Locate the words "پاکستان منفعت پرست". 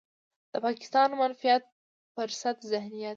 0.65-2.57